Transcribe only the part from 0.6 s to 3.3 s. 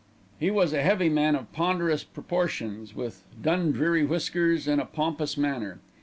a heavy man of ponderous proportions, with